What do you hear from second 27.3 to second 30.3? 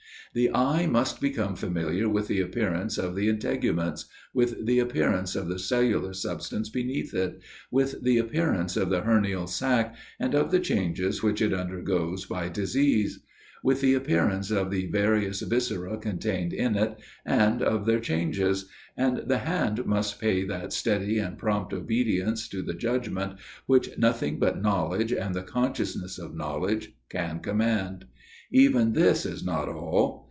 command. Even this is not all.